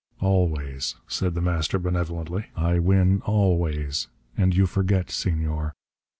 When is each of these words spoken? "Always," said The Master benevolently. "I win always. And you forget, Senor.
"Always," 0.19 0.95
said 1.07 1.35
The 1.35 1.43
Master 1.43 1.77
benevolently. 1.77 2.47
"I 2.55 2.79
win 2.79 3.21
always. 3.23 4.07
And 4.35 4.55
you 4.55 4.65
forget, 4.65 5.11
Senor. 5.11 5.75